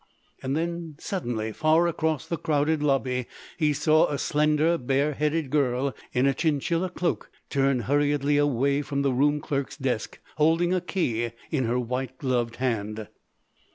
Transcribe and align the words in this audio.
Then, 0.41 0.95
suddenly, 0.99 1.51
far 1.51 1.85
across 1.85 2.25
the 2.25 2.37
crowded 2.39 2.81
lobby, 2.81 3.27
he 3.57 3.71
saw 3.71 4.07
a 4.07 4.17
slender, 4.17 4.79
bare 4.79 5.13
headed 5.13 5.51
girl 5.51 5.93
in 6.11 6.25
a 6.25 6.33
chinchilla 6.33 6.89
cloak 6.89 7.29
turn 7.51 7.81
hurriedly 7.81 8.37
away 8.37 8.81
from 8.81 9.03
the 9.03 9.13
room 9.13 9.39
clerk's 9.39 9.77
desk, 9.77 10.17
holding 10.37 10.73
a 10.73 10.81
key 10.81 11.29
in 11.51 11.65
her 11.65 11.77
white 11.77 12.17
gloved 12.17 12.55
hand. 12.55 13.09